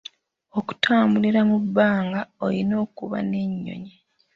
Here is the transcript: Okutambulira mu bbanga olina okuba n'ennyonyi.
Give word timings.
Okutambulira 0.59 1.41
mu 1.49 1.57
bbanga 1.63 2.19
olina 2.45 2.75
okuba 2.85 3.17
n'ennyonyi. 3.29 3.93